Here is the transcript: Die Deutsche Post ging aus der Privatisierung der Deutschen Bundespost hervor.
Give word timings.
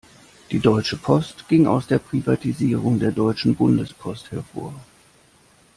Die 0.49 0.57
Deutsche 0.59 0.97
Post 0.97 1.47
ging 1.47 1.67
aus 1.67 1.85
der 1.85 1.99
Privatisierung 1.99 2.97
der 2.99 3.11
Deutschen 3.11 3.53
Bundespost 3.53 4.31
hervor. 4.31 4.73